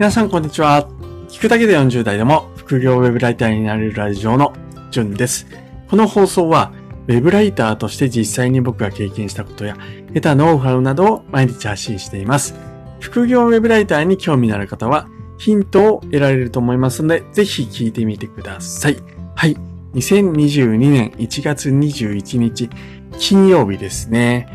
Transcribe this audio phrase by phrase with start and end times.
[0.00, 0.88] 皆さんこんにちは。
[1.28, 4.54] 聞くだけで40代でも副業ウェブライターになれるラジオの
[4.90, 5.46] ジュンです。
[5.90, 6.72] この放送は
[7.06, 9.76] ウェブライターとして実際に僕が経験したことや
[10.08, 12.54] 得たノウハウなどを毎日発信しています。
[13.00, 18.96] 副業ウェブライターに興味のある方はヒントを得られると思いますので、ぜひ聞いてみてください。
[19.36, 19.54] はい。
[19.92, 22.70] 2022年1月21日
[23.18, 24.48] 金曜日ですね。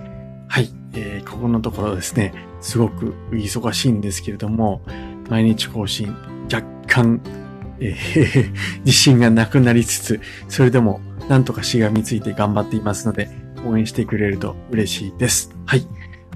[0.50, 0.70] はい。
[0.93, 4.82] えー、ここのところですね、すごく忙しいんですけれども、
[5.29, 6.15] 毎日更新、
[6.52, 7.21] 若干、
[7.79, 8.52] えー、
[8.86, 13.30] 自信がなくなりつつ、それでもなんとかしがみついて頑張っていますので、
[13.68, 15.56] 応援してくれると嬉しいです。
[15.66, 15.88] はい。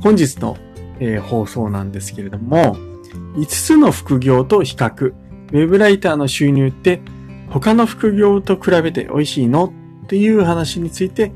[0.02, 0.58] 本日の、
[1.00, 2.76] えー、放送なんですけれども、
[3.36, 7.02] 5つの副業と比較、ウェブライターの収入って
[7.50, 11.32] 他の副業と比べて美味しいのっていう話について、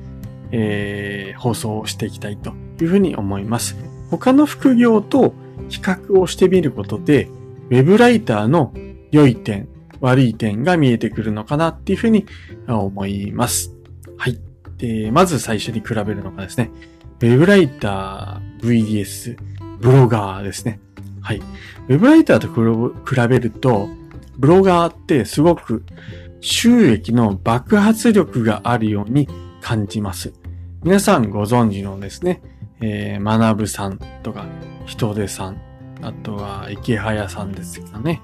[0.51, 3.75] えー、放送をしていきたいというふうに思います。
[4.09, 5.33] 他の副業と
[5.69, 7.29] 比較をしてみることで、
[7.69, 8.73] ウェブライターの
[9.11, 9.67] 良い点、
[9.99, 12.25] 悪い点が見えてくるのかなっていうふうに
[12.67, 13.73] 思います。
[14.17, 14.39] はい。
[14.77, 16.71] で、まず最初に比べるのがですね、
[17.21, 19.37] ウェブライター VDS
[19.79, 20.79] ブロガーですね。
[21.21, 21.37] はい。
[21.37, 22.47] ウェブライターと
[23.05, 23.87] 比べると、
[24.37, 25.83] ブロガーってすごく
[26.41, 29.27] 収益の爆発力があるように
[29.61, 30.33] 感じます。
[30.83, 32.41] 皆さんご存知のですね、
[32.81, 34.45] えー、学ぶさんとか、
[34.85, 35.61] 人手さん、
[36.03, 38.21] あとは池早さんですかね。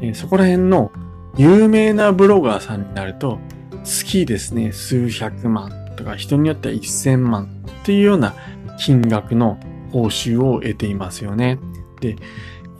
[0.00, 0.90] えー、そこら辺の
[1.36, 3.38] 有名なブロガーさんになると、
[3.84, 7.48] 月ですね、数百万とか、人によっては一千万
[7.84, 8.34] というような
[8.78, 9.58] 金額の
[9.92, 11.58] 報酬を得ていますよね。
[12.00, 12.16] で、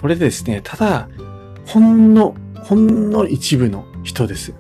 [0.01, 1.09] これですね、ただ、
[1.67, 4.55] ほんの、ほんの一部の人です。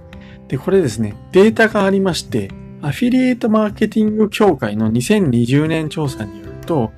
[0.48, 2.50] で、これですね、データがありまして、
[2.82, 6.92] アフィリエイトマーケティング協会の2020年調査によると、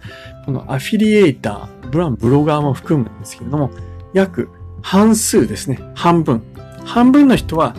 [0.44, 3.70] このアフィリエイター、ブラン、ブロガーも含むんですけれども、
[4.12, 4.48] 約
[4.82, 5.80] 半数ですね。
[5.94, 6.42] 半分。
[6.84, 7.74] 半分の人は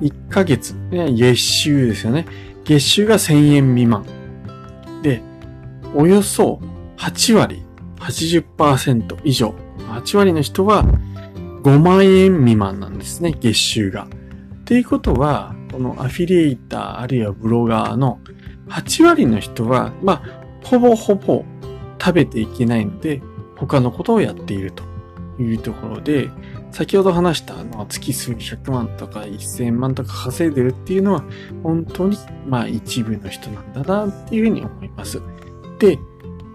[0.00, 2.26] 1ヶ月、月収ですよね。
[2.64, 4.04] 月収が1000円未満。
[5.02, 5.22] で、
[5.94, 6.60] およそ
[6.96, 7.62] 8割、
[7.96, 9.54] 80%以上。
[9.78, 10.84] 8割の人は
[11.62, 14.06] 5万円未満なんですね、月収が。
[14.06, 18.20] っていうことは、このアフィリエイターあるいはブロガーの
[18.68, 21.44] 8割の人は、まあ、ほぼほぼ
[22.00, 23.20] 食べていけないので、
[23.56, 24.82] 他のことをやっていると
[25.38, 26.30] いうところで、
[26.72, 31.24] 先ほど話したあの月数百万とか1000万とか稼いでるっていうのは、
[31.62, 32.16] 本当に
[32.46, 35.20] まあ一部の人なんだなっていうふうに思います。
[35.78, 35.98] で、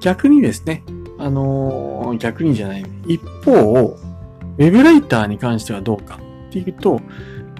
[0.01, 0.83] 逆にですね、
[1.17, 3.97] あのー、逆にじゃない、一方、
[4.57, 7.01] ウェブライターに関してはどうかっていうと、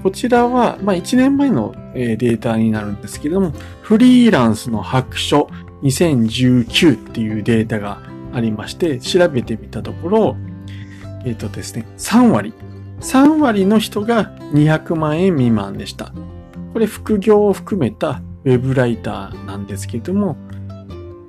[0.04, 5.50] こちらは、まあ、1年前のデータになるんですけれども、フリーランスの白書
[5.84, 8.02] 2019っていうデータが
[8.34, 10.38] ありまして、調べてみたところ、
[11.26, 12.54] えっ、ー、とですね、3割。
[13.02, 16.14] 3割の人が200万円未満でした。
[16.74, 20.38] これ副業を含めたウェブライターなんですけれども、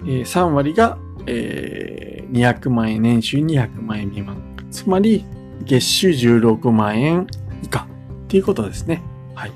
[0.03, 4.37] えー、3割が、えー、200万円、年収200万円未満。
[4.71, 5.25] つまり、
[5.65, 7.27] 月収16万円
[7.63, 7.87] 以下っ
[8.29, 9.03] ていうことですね。
[9.35, 9.53] はい。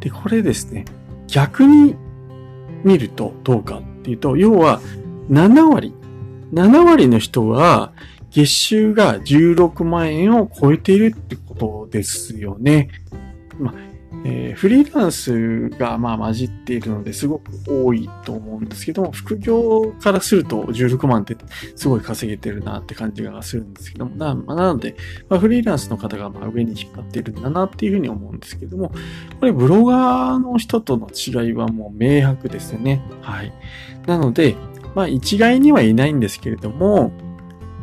[0.00, 0.84] で、これですね、
[1.26, 1.96] 逆に
[2.84, 4.80] 見るとどうかっていうと、要は
[5.30, 5.94] 7割、
[6.54, 7.92] 7割の人は
[8.30, 12.90] 月収が16万円を超えているってことですよね。
[13.58, 13.74] まあ
[14.26, 21.36] えー、フリーランスがまあ混じっているのですごく多いと思うんですけども、副業からすると16万って
[21.76, 24.96] すごい稼げてるなって感じがするんですけども、ななので、
[25.28, 28.92] まあ、フリーランスの方がまあ上に引っ張っているんだなっていうふうに思うんですけども、
[29.40, 33.02] これブロガーの人との違いはもう明白ですよね。
[33.20, 33.52] はい。
[34.06, 34.56] なので、
[34.94, 37.12] まあ一概にはいないんですけれども、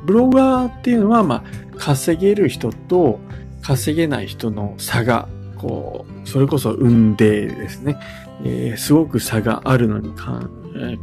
[0.05, 3.19] ブロガーっていうのはまあ稼げる人と
[3.61, 5.27] 稼げない人の差が
[5.61, 7.97] こう、それこそ運でですね、
[8.43, 10.99] えー、すごく差があるのにかん、えー、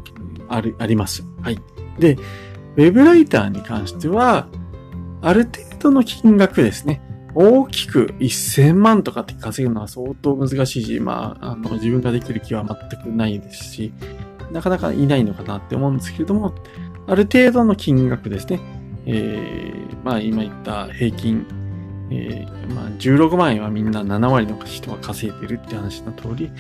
[0.49, 1.25] ある、あります。
[1.43, 1.59] はい。
[1.99, 2.19] で、
[2.77, 4.49] ウェブライターに関しては、
[5.23, 7.01] ある程度の金額ですね。
[7.35, 13.93] 大きく1000万とかって稼ぐのは相当難しいし、まあ、あの、自分ができる気は全くないですし、
[14.53, 16.55] なかなかいないのかなって思うんですけれども、
[17.07, 18.61] ある程度の金額ですね。
[19.07, 21.47] えー、まあ今言った平均
[22.11, 26.51] えー、まあ、16万円はみんな7割の人は稼いでるって話の通り、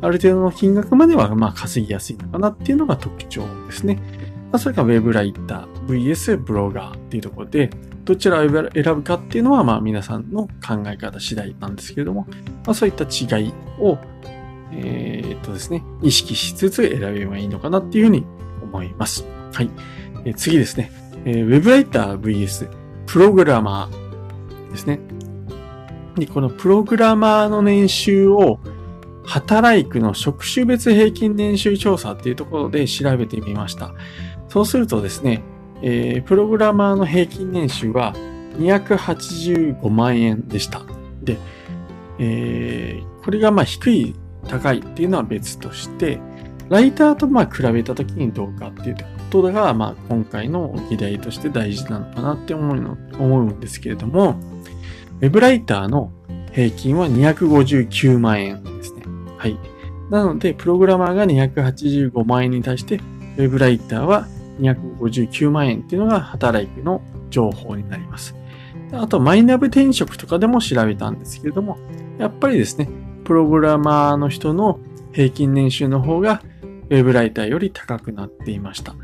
[0.00, 3.96] ある程度の金額まではまあ稼ぎやすいのかなっていうのが特徴ですね。
[4.50, 7.70] まあ、それが Web ライター VS ブロガーっていうところで、
[8.04, 12.26] どちらを選ぶかっていうのはまあ皆さんの考え方次第なんですけれども、
[12.64, 13.98] まあ、そういった違いを、
[14.72, 18.26] えー、っとですね、意識しつつ選べばいいのかなっていうふうに
[18.62, 19.26] 思います。
[19.52, 19.70] はい。
[20.24, 20.90] えー、次ですね、
[21.24, 22.68] えー、Web ライター VS
[23.06, 25.00] プログラマーですね。
[26.16, 28.60] で、このプログラマーの年収を
[29.24, 33.94] 働くの職種別平均年収調査っていうところで調べてみました。
[34.48, 35.42] そうするとですね、
[35.82, 38.14] えー、プログラマーの平均年収は
[38.58, 40.82] 285万円でした。
[41.22, 41.38] で、
[42.18, 44.16] えー、これがまあ低い、
[44.48, 46.18] 高いっていうのは別として、
[46.68, 54.36] ライターとま比べたときにどうかっていうことが、まあ今回の議題として大事なのかなって思うの思うんですけれども、
[55.20, 56.12] ウェブライターの
[56.52, 59.02] 平均は259万円ですね。
[59.36, 59.56] はい。
[60.10, 62.96] なので、プログラマーが285万円に対して、
[63.36, 64.26] ウェブライターは
[64.60, 68.34] 259万円っていうのが働くの情報になります。
[68.92, 71.78] あと、マイナブ転職とかでも調べたんですけれども、
[72.18, 72.88] やっぱりですね、
[73.28, 74.80] プログラマーの人の
[75.12, 76.42] 平均年収の方が
[76.88, 78.94] ウェブライターより高くなっていました。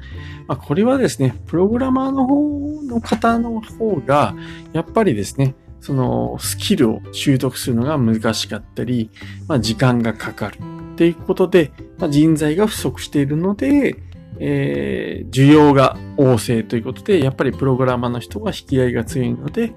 [0.48, 4.34] まあ、これはですね、プログラマーの方の方の方が、
[4.72, 9.10] やっぱりですね、そのスキルを習得するのが難しかったり、
[9.46, 10.56] まあ、時間がかかる
[10.94, 13.96] っていうことで、まあ、人材が不足しているので、
[14.38, 19.74] えー、需要が旺盛ということで、やっぱりプログラマーの人が引き合いが強いので、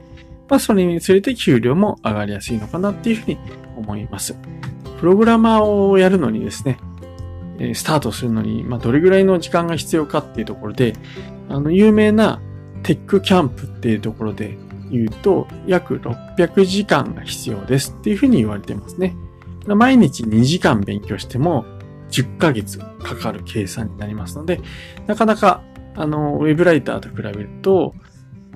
[0.50, 3.38] まあ、それにつれて給料も上がりやすいのかなっていうふうに
[3.76, 4.36] 思います。
[5.00, 6.80] プログラマーをやるのにですね、
[7.74, 10.94] スタートするのに、まあ、どれぐらいの時間が必要かっていうところで、
[11.50, 12.42] あの、有名な
[12.84, 14.58] テックキャンプっていうところで
[14.92, 19.16] 言うと、約600時間が必要ですっていうふうに言われてますね。
[19.68, 21.66] 毎日2時間勉強しても
[22.10, 24.62] 10ヶ月かかる計算になりますので、
[25.08, 25.62] なかなか、
[25.96, 27.94] あの、ウェブライターと比べると、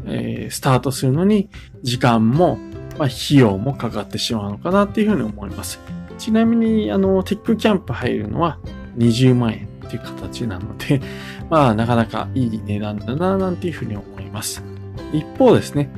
[0.06, 1.50] えー、スタートするのに
[1.84, 2.58] 時間も、
[2.98, 5.80] まあ、費用もかかってしまうのかなっていうふうに思います。
[6.18, 8.60] ちなみに、あの、テックキャンプ入るのは
[8.98, 11.02] 20万円っていう形なので、
[11.50, 14.64] まあ、なかなかいい値段だな、なんていうふうに思います。
[15.12, 15.92] 一方ですね、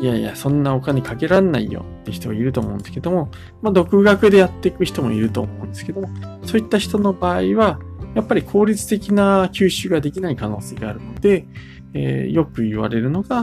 [0.00, 3.30] いやいや、そんなお金かけらんないよって人がいると思うんですけども、
[3.62, 6.08] まあ、独学でやっていく人もいると思うんですけども、
[6.44, 7.78] そういった人の場合は、
[8.14, 11.46] やっぱり効率的な吸収ができない可能性があるので、
[11.94, 13.42] えー、よく言われるのが、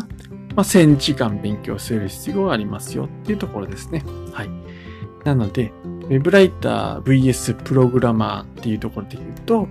[0.56, 4.04] まあ、1000時間勉強する必要がありますよっていうところですね。
[4.32, 4.50] はい。
[5.24, 9.68] なので、ウェブライター VS プログラマーっていうところで言うと、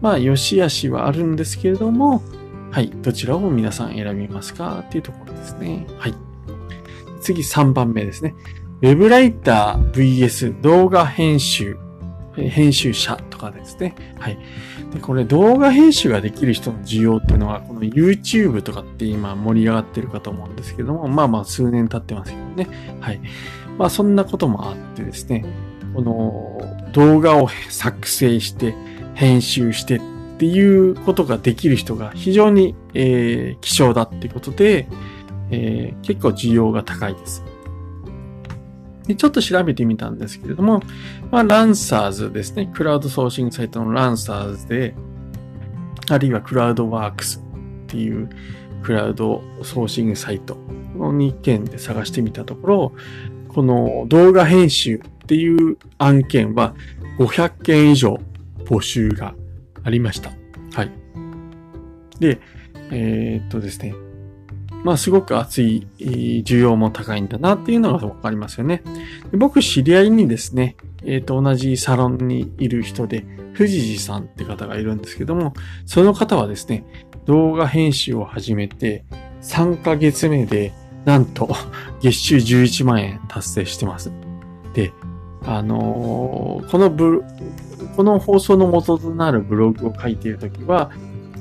[0.00, 2.22] まあ、良し悪しはあるんですけれども、
[2.70, 2.90] はい。
[2.90, 5.86] どちらを皆さん選びますかっていうところですね。
[5.98, 6.14] はい。
[7.20, 8.34] 次3番目ですね。
[8.82, 11.76] ウェブライター VS 動画編集、
[12.34, 13.16] 編集者
[13.52, 13.94] かですね。
[14.18, 14.38] はい。
[14.92, 22.98] で、これ動画編集ができる人の需要っていうのは、この YouTube とかって今盛り上がってるかと思うんですけども、まあまあ数年経ってますけどね。
[23.00, 23.20] はい。
[23.78, 25.44] まあそんなこともあってですね、
[25.94, 28.74] この動画を作成して、
[29.14, 30.00] 編集してっ
[30.38, 34.88] ていうことができる人が非常に、えー、希少だっていうことで、
[35.50, 37.44] えー、結構需要が高いです。
[39.06, 40.82] でちょっと調べてみたんですけれども、
[41.30, 42.70] まあ、ランサーズですね。
[42.74, 44.94] クラウドソーシングサイトのランサーズで、
[46.10, 48.30] あるいはクラウドワークスっていう
[48.82, 50.56] クラウドソーシングサイト
[50.96, 52.92] の2件で探してみたところ、
[53.48, 56.74] この動画編集っていう案件は
[57.18, 58.18] 500件以上
[58.64, 59.34] 募集が
[59.82, 60.30] ありました。
[60.74, 60.90] はい。
[62.20, 62.40] で、
[62.90, 63.94] えー、っとですね。
[64.84, 68.82] まあ、すごく熱い需要も高いんだなっていうのがわかりますよね。
[69.32, 73.24] 僕、知り合いにですね、えっ、ー、と、同じサロンにいる人で、
[73.54, 75.54] 藤次さんって方がいるんですけども、
[75.86, 76.84] その方はですね、
[77.24, 79.06] 動画編集を始めて、
[79.40, 80.74] 3ヶ月目で、
[81.06, 81.48] なんと、
[82.02, 84.12] 月収11万円達成してます。
[84.74, 84.92] で、
[85.46, 87.24] あのー、このブ、
[87.96, 90.90] この放送の元となるブログを書いているときは、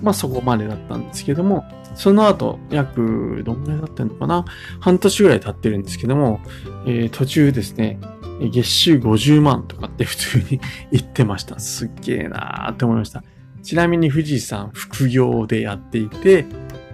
[0.02, 4.46] まあそこまでだったんですけども、その後、約、どんぐらいだったのかな？
[4.80, 6.40] 半年ぐらい経ってるんですけども、
[6.86, 8.00] えー、途中ですね、
[8.40, 10.60] 月収50万とかって普通に
[10.92, 11.60] 言ってました。
[11.60, 13.24] すっげえなーって思いました。
[13.62, 16.46] ちなみに富士山副業でやっていて、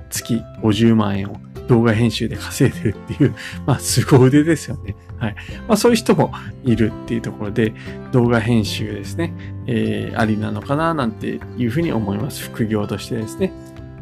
[0.10, 1.38] 月50万円を
[1.68, 4.96] 動画編集で稼いでるっていう、 まあ、凄腕ですよね。
[5.18, 5.36] はい。
[5.68, 7.74] まあ、そういう人もいるっていうところで、
[8.12, 9.34] 動画編集ですね、
[9.68, 12.44] えー、ありなのかななんていうふうに思います。
[12.44, 13.52] 副業としてですね。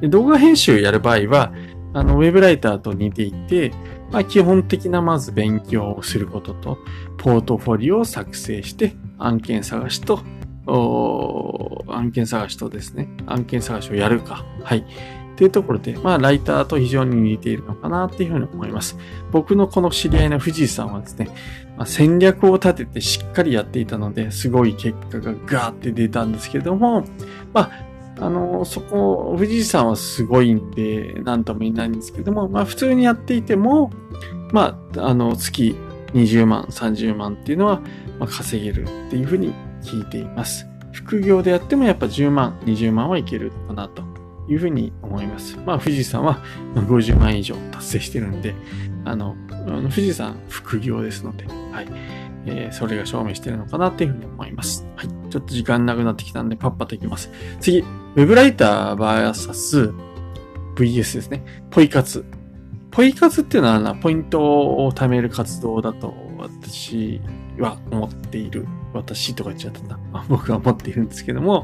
[0.01, 1.53] で動画編集やる場合は、
[1.93, 3.71] あの、ウェブライターと似ていて、
[4.11, 6.77] まあ、基本的なまず勉強をすることと、
[7.17, 10.19] ポートフォリオを作成して、案件探しと、
[11.87, 14.45] 案件探しとですね、案件探しをやるか。
[14.63, 14.79] はい。
[14.79, 14.83] っ
[15.37, 18.97] ていうところで、まあ、ライターと非常に似ているのかなっていうふうに思います。
[19.31, 21.29] 僕のこの知り合いの藤井さんはですね、
[21.77, 27.03] まあ、戦略を立ててしっかりやっていたので、すごい結果がガーって出たんですけれども、
[27.53, 27.71] まあ、
[28.19, 33.91] あの、そこ、藤井さんはすごいんで、なんとも言えないんですけども、まあ普通にやっていても、
[34.51, 35.75] まあ、あの、月
[36.13, 37.81] 20万、30万っていうのは、
[38.19, 40.65] まあ、稼げるっていうふうに聞いています。
[40.91, 44.03] 副業でやってもやっぱ10万、20万はいけるのかなと
[44.49, 45.57] いうふうに思います。
[45.65, 46.41] まあ、富士山は
[46.75, 48.55] 50万以上達成してるんで、
[49.05, 51.87] あの、富士山副業ですので、はい。
[52.49, 54.87] えー、それが証明してるのかなっていうふうに思います。
[54.95, 55.07] はい。
[55.07, 57.29] ちょっと時間なくなってきたんで、パッパといきます。
[57.59, 57.83] 次、
[58.17, 59.93] ウェブライター VS
[60.73, 61.45] VS ですね。
[61.69, 62.25] ポイ活。
[62.89, 67.21] ポイ活っていうのはポイントを貯める活動だと私
[67.59, 68.65] は思っている。
[68.91, 69.99] 私とか言っちゃったな。
[70.29, 71.63] 僕は思っているんですけども、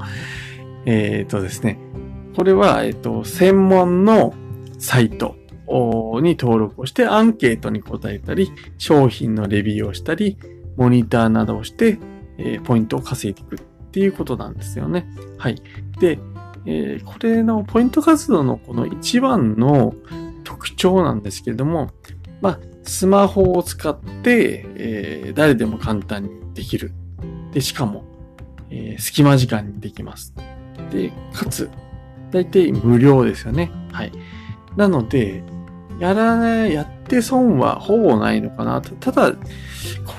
[0.85, 1.79] えっ、ー、とですね。
[2.35, 4.35] これは、えっ、ー、と、専門の
[4.77, 5.35] サイト
[6.21, 10.37] に登録をしてアンケートに答えたり、商品のレビューをしたり、
[10.77, 11.97] モニターなどをして、
[12.37, 15.07] えー、ポイントを稼いでいくっていうことなんですよね。
[15.39, 15.55] はい。
[15.99, 16.19] で、
[16.65, 19.93] えー、これのポイント活動のこの一番の
[20.43, 21.91] 特徴なんですけれども、
[22.41, 26.91] まあ、スマホを使って、えー、誰でも簡単にできる。
[27.51, 28.03] で、しかも、
[28.69, 30.33] えー、隙間時間にできます。
[30.91, 31.69] で、かつ、
[32.31, 33.71] だいたい無料ですよね。
[33.91, 34.11] はい。
[34.75, 35.43] なので、
[35.99, 38.95] やらない、やって損はほぼないのかなと。
[38.95, 39.33] ただ、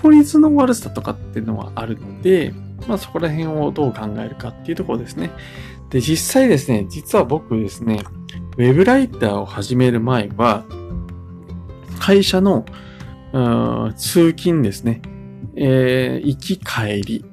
[0.03, 2.55] 効率の悪さとかっていうのはあるので、
[2.87, 5.31] まあそこら辺をどう考えるかっていうところですね。
[5.95, 8.03] で、実際ですね、実は僕ですね、
[8.57, 10.65] ウェブライターを始める前は、
[12.01, 12.65] 会社の
[13.97, 15.03] 通勤ですね、
[15.55, 17.25] えー、行き帰り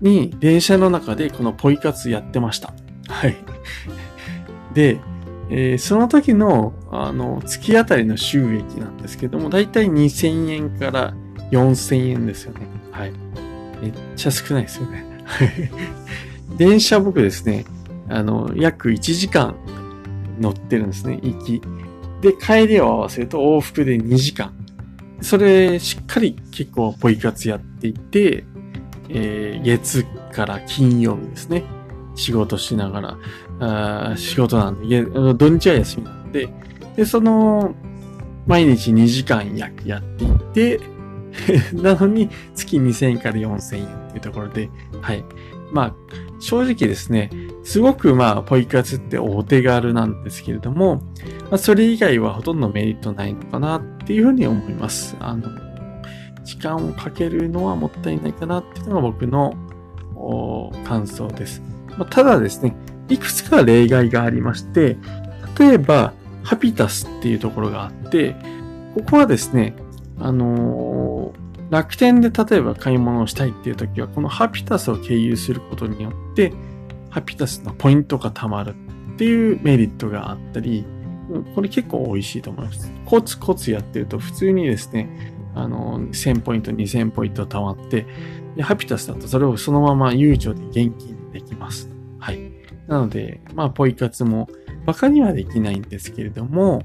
[0.00, 2.72] に電車の中でこのポイ活やってました。
[3.08, 3.34] はい。
[4.72, 5.00] で、
[5.50, 11.12] えー、その時の、あの、月当たりの収益なんですけども、だいたい2000円から
[11.50, 12.68] 4000円ですよね。
[12.92, 13.12] はい。
[13.82, 15.04] めっちゃ少ないですよね。
[16.56, 17.64] 電車僕ですね、
[18.08, 19.56] あの、約1時間
[20.40, 21.62] 乗ってるんですね、行き。
[22.20, 24.52] で、帰りを合わせると往復で2時間。
[25.20, 28.44] それ、しっかり結構ポイ活やっていて、
[29.08, 31.64] えー、月から金曜日ですね。
[32.14, 33.00] 仕事しなが
[33.58, 36.48] ら、あ仕事なんで、土日は休みなんで、
[36.96, 37.74] で、その、
[38.46, 40.80] 毎日2時間やっていて、
[41.74, 44.70] なのに月2000円から4000円っていうところで、
[45.00, 45.24] はい。
[45.72, 45.94] まあ、
[46.38, 47.30] 正直ですね、
[47.66, 51.02] すごくまあ、ポイ活ってお手軽なんですけれども、
[51.50, 55.16] まあ、それ以外はほとんどメリットないのかなっていうふうに思います。
[55.18, 55.48] あの、
[56.44, 59.56] 時間をかけるのはもったいないかなっていうのが僕の
[60.84, 61.60] 感想です。
[61.98, 62.76] まあ、ただですね、
[63.08, 64.96] いくつか例外がありまして、
[65.58, 66.12] 例えば、
[66.44, 68.36] ハピタスっていうところがあって、
[68.94, 69.74] ここはですね、
[70.20, 76.52] あのー、楽天で例えば買い物をしたいっていう時は、このハピタスを経由することによって、
[77.16, 78.74] ハピタスのポイントが貯まる
[79.14, 80.84] っていうメリットがあったり、
[81.54, 82.92] これ結構美味しいと思います。
[83.06, 88.04] コツコツやってると普通にですね、あの、1000ポイント、2000ポイント貯まって、
[88.54, 91.88] で、ハピタスだとそれをそのまま悠長で現金できます。
[92.18, 92.52] はい。
[92.86, 94.50] なので、まあ、ポイ活も
[94.82, 96.82] 馬鹿にはできないんですけれども、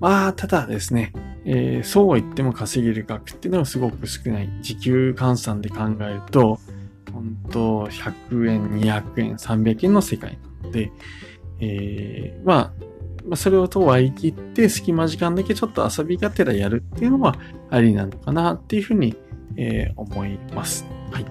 [0.00, 1.12] まあ、ただですね、
[1.44, 4.50] えー、そうは言っても稼げる額っていうのはすごく少ない。
[4.62, 6.58] 時給換算で考えると、
[7.50, 10.92] 本当100円、200円、300円の世界なので、
[11.60, 12.72] えー、まあ、
[13.26, 17.36] まあ、それをと割り切って隙間時間だけちょっと遊びがてらやるっていうのは
[17.68, 19.14] ありなのかなっていうふうに、
[19.56, 20.86] えー、思います。
[21.10, 21.26] はい。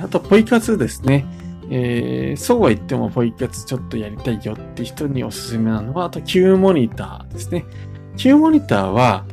[0.00, 1.26] あと、ポイ活ですね。
[1.68, 7.64] えー、そうは言ってもポイ活ちょっとやりたいよって人におすすめなのは、あと Q モニターですね。
[8.16, 9.26] Q モニターは、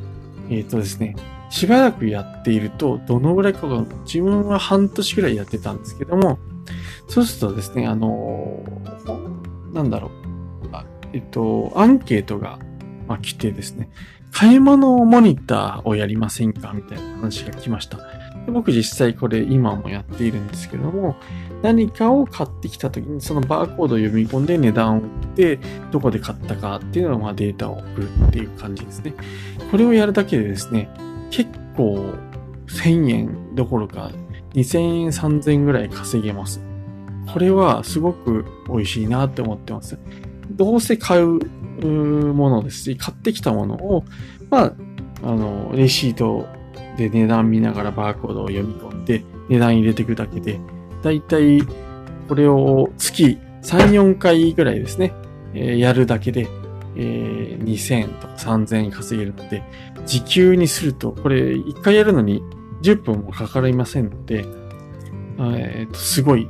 [0.50, 1.15] えっ、ー、とですね、
[1.53, 6.39] しばらくやっていると、どのぐらいかが、自分は半年ぐらいやってたんですけども、
[7.07, 8.63] そうするとですね、あの、
[9.72, 10.12] なんだろう、
[11.13, 12.57] えっと、アンケートが、
[13.22, 13.91] 来てですね、
[14.31, 18.00] 買い物モニターをやりませんかみたいな話が来ました。
[18.48, 21.15] 僕実際これ今もやっているんですけども、
[21.62, 25.60] 何かを買ってきた時にそのバーコードを読み込んで値段を打って、
[25.91, 29.13] どこで買ったかっていうのをまあデータを送るっていう感じですね。
[29.69, 30.89] これをやるだけでですね、
[31.36, 32.13] 結構
[32.68, 34.12] 1000円どころか
[34.54, 36.62] 2000円3000円ぐらい稼げます。
[37.32, 39.98] これはすごく美味しいなって思ってます。
[40.52, 41.40] どうせ買う
[41.88, 44.04] ものですし、買ってきたものを、
[44.52, 44.74] まあ、
[45.24, 46.48] あの、レシート
[46.98, 50.60] で値段見ながらバーコードを読み込んで値段入れていくだけで、
[51.02, 51.63] だいたい
[52.30, 55.13] これを月3、4回ぐらいですね、
[55.56, 56.48] えー、やるだけで、
[56.95, 59.63] えー、2000とか3000円稼げるので、
[60.05, 62.41] 時給にすると、これ1回やるのに
[62.81, 64.45] 10分もかかりませんので、
[65.39, 66.50] えー、とすごい、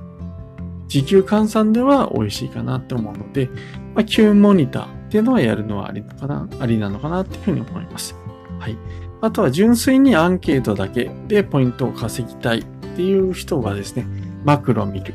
[0.88, 3.50] 時給換算では美味しいかなって思うので、
[3.96, 8.16] まあ、Q モニターっていうのはやるのはありのかな、ありなのかなっていうふうに思います。
[8.60, 8.78] はい。
[9.22, 14.06] あとは純粋にアンケートだけでポイントを稼ぎたいっていう人はですね、
[14.44, 15.14] マクロを見る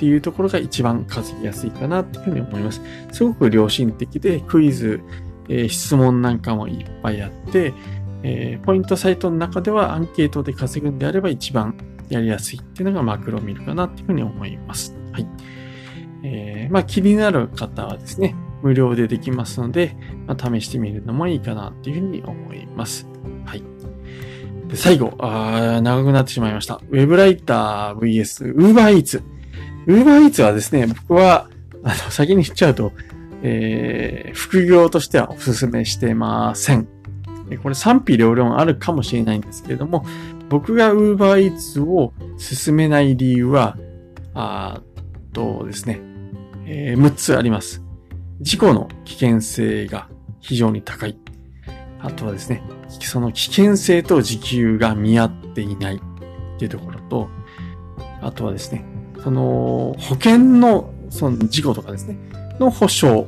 [0.00, 2.80] っていうところが一番稼ぎやすいかなっていうふうに思います。
[3.12, 5.02] すごく良心的でクイズ、
[5.50, 7.74] えー、質問なんかもいっぱいあって、
[8.22, 11.76] えー、ポイントサイトの中ではアンケートで稼ぐんであれば一番
[12.08, 14.96] やりやすいっていうのがマクロを見るかなっていうふうに思います。
[15.12, 15.26] はい。
[16.22, 19.94] えー、まあ気になる方はですね、無料でできますので、
[20.26, 23.06] まあ、試してみるのもいいかなっていうふうに思います。
[23.44, 23.62] はい。
[24.68, 26.80] で最後あ、長くなってしまいました。
[26.88, 29.39] ウェブライター VS Uber Eats。
[29.86, 31.48] Uber Eats はですね、僕は、
[31.82, 32.92] あの、先に言っちゃうと、
[33.42, 36.86] えー、副業としてはお勧めしてません。
[37.62, 40.04] これ賛否両論あるかもしれないんですけれども、
[40.48, 43.76] 僕が Uber Eats を進めない理由は、
[44.34, 44.82] あ
[45.32, 46.00] とですね、
[46.66, 47.82] えー、6つあります。
[48.40, 50.08] 事故の危険性が
[50.40, 51.18] 非常に高い。
[52.00, 55.98] あとはですね、その危険性と時給が見合っていないっ
[56.58, 57.28] ていうところと、
[58.22, 58.84] あとはですね、
[59.22, 62.16] その保険のその事故とかですね、
[62.58, 63.26] の保証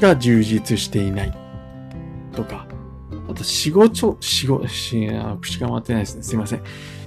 [0.00, 1.32] が充実していない
[2.34, 2.66] とか、
[3.28, 5.08] あと仕事、仕事、し
[5.40, 6.22] 口が回ってないですね。
[6.22, 6.62] すいません。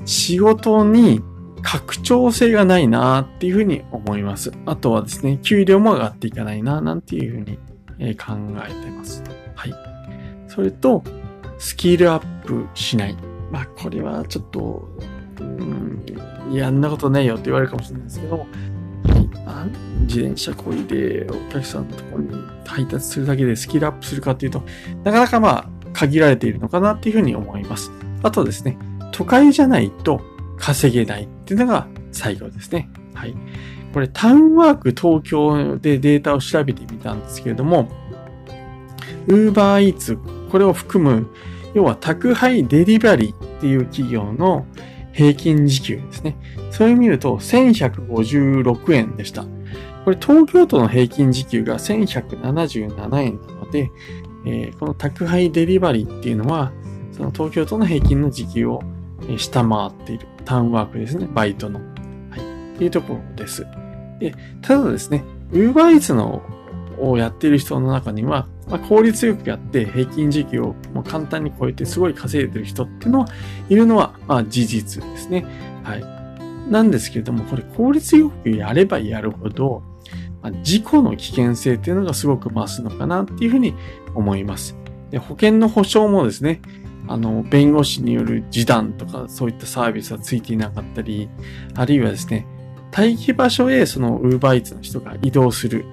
[0.06, 1.22] 仕事に
[1.62, 4.52] 拡張性がないなっていうふうに思います。
[4.66, 8.34] あとはですね、給料も上がっていかないななんていうふうに考
[8.68, 9.24] えてます。
[9.56, 9.74] はい。
[10.48, 11.04] それと、
[11.58, 13.18] スキルアップしない。
[13.52, 14.90] まあ、これはちょっと、
[15.40, 15.89] うん、
[16.52, 18.46] いや、んなことないよって言われるかもしれないですけど、
[20.02, 22.32] 自転車こいでお客さんのところに
[22.66, 24.64] 配達するだけでスキルアップするかっていうと、
[25.04, 27.92] なかなかまあ、限られているのかなっていうふうに思います。
[28.24, 28.78] あとですね、
[29.12, 30.22] 都会じゃないと
[30.58, 32.90] 稼げないっていうのが最後ですね。
[33.14, 33.36] はい。
[33.94, 37.90] これ、タウンワーク東京でデータを調べてみたんですけれども、
[39.28, 40.18] Uber Eats、
[40.50, 41.28] これを含む、
[41.74, 44.66] 要は宅配デリバリーっていう企業の
[45.20, 46.38] 平均時給ですね。
[46.72, 49.44] それを見ると1156円でした。
[50.06, 53.92] これ東京都の平均時給が1177円なので、
[54.46, 56.72] えー、この宅配デリバリーっていうのは、
[57.12, 58.82] その東京都の平均の時給を
[59.36, 60.26] 下回っている。
[60.46, 61.28] タウンワークですね。
[61.34, 61.80] バイトの。
[61.80, 62.76] はい。
[62.76, 63.68] っていうところです。
[64.22, 66.42] で、ただですね、UberEats の
[67.02, 73.28] をやっている人の中には、まあ、効率よくやって平均時給をもう簡単に超えてすごい稼いでる人っていうのは
[73.70, 75.46] いるのは、まあ、事実ですね。
[75.84, 76.72] はい。
[76.72, 79.82] なんですけれども、これ効率よくやればやるほど、
[80.42, 83.74] まあ、事故の危険性っていうのがすごく増すのかなっていうふうに
[84.14, 84.76] 思います。
[85.10, 86.62] で保険の保証もですね、
[87.08, 91.28] あの、弁護士による示談とかそういったサービスはついていなかったり、
[91.76, 92.46] あるいはですね、
[92.96, 95.86] 待機場所へその UberEats の人が移動する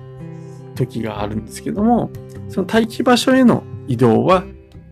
[0.77, 2.11] 時があるんですけども、
[2.49, 4.45] その待機場所への移動は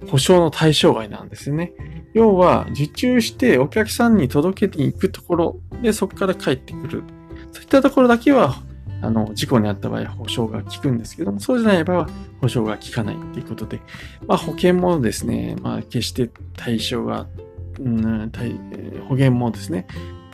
[0.08, 1.72] 保証の対象外なんですよね。
[2.12, 7.02] 要は、受注してお客さんに届けていくところでそこから帰ってくる。
[7.52, 8.62] そういったところだけは
[9.04, 12.08] あの、事故にあった場合、保証が効くんですけども、そうじゃない場合は
[12.40, 13.80] 保証が効かないっていうことで、
[14.26, 17.26] まあ、保険もですね、まあ、決して対象が、
[17.80, 18.32] うん、
[19.08, 19.86] 保険もですね、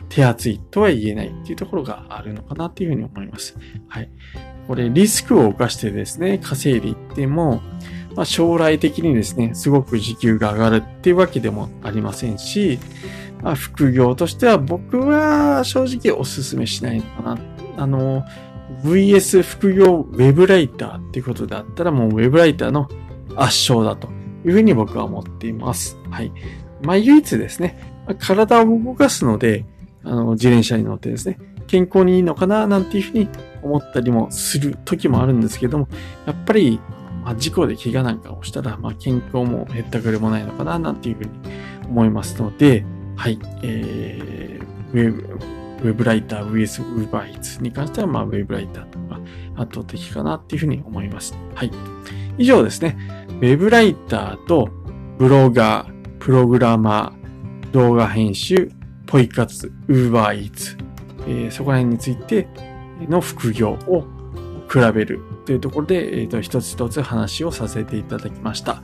[0.07, 3.57] 手厚いとは言えないっていうところがあるのかなっていうふうに思います。
[3.87, 4.09] はい。
[4.67, 7.61] これ、リスクを冒してですね、稼いでいっても、
[8.15, 12.79] まあ、将来的にですね、すごく時給が上がるっていうわけでもありませんし、
[13.41, 17.37] まあ、副業としては僕は正直お勧めしないのかな。
[17.77, 18.23] あの、
[18.83, 22.89] VS 副業ウェブライターっていうことであったらもうウェブライターの
[23.35, 24.09] 圧勝だと
[24.45, 25.97] いうふうに僕は思っています。
[26.09, 26.31] はい。
[26.81, 29.65] まあ唯一ですね、体を動かすので、
[30.03, 33.27] あの、自転車に乗ってですね、健康にいいのかななんていうふうに
[33.61, 35.87] 思ったりもする時もあるんですけども、
[36.25, 36.79] やっぱり、
[37.23, 41.29] まあ、事故で怪我なんかをしたら、まあ、健康も減ったくれもないのかななんていうふうに
[41.87, 51.35] 思いますので、はい、えー、ウェブ、ウェブライター vs ウーバーイーツに関しては、まあ、ウェブライターの方が圧倒的かなっていうふうに思います。
[51.55, 51.71] はい。
[52.37, 52.97] 以上ですね。
[53.41, 54.69] ウェブライターと
[55.17, 58.71] ブロガー、プログラマー、動画編集、
[59.05, 60.77] ポイ活、ウーバーイーツ、
[61.27, 62.47] えー、そこら辺について
[63.07, 64.05] の副業を
[64.71, 68.81] 比べるというところで、えっ、ー、と、一つ一つ話をさせていただきました。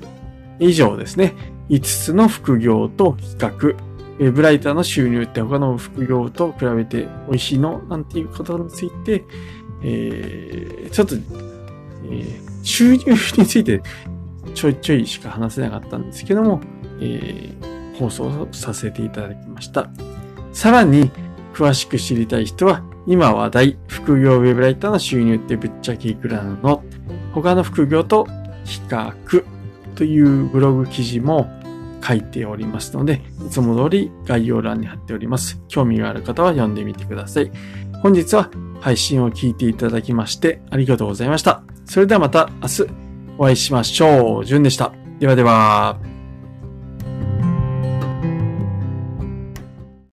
[0.60, 1.36] 以上ですね。
[1.70, 3.76] 5つの副業と比較、
[4.20, 9.24] えブライターの収入って他の副業と比べて美味しいのなんていうことについて、
[9.84, 13.82] えー、ちょっと、えー、収入について
[14.56, 16.62] ちょいちょいしか話せなかったんですけども、
[17.00, 19.90] えー、放送させていただきました。
[20.52, 21.12] さらに
[21.54, 26.84] 詳しく知りたい人は、今話題、副業ウェブライターの収入ってぶっちゃけいくらなの？
[27.34, 28.28] 他の副業と
[28.66, 29.46] 比較
[29.96, 31.50] というブログ記事も
[32.06, 35.62] 書いておりますので、いつも通り概要欄に貼っております。
[35.70, 37.52] 興味がある方は読んでみてください。
[38.04, 41.64] 本日は配信を聞いていただきましてありがとうございました。
[41.86, 42.88] それではまた明日
[43.38, 44.46] お会いしましょう。
[44.46, 44.92] じゅんでした。
[45.20, 46.17] ではでは。